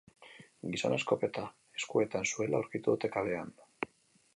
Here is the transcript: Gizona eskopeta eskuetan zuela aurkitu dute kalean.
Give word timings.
Gizona 0.75 0.97
eskopeta 1.01 1.45
eskuetan 1.83 2.29
zuela 2.33 2.59
aurkitu 2.63 2.97
dute 2.97 3.17
kalean. 3.19 3.59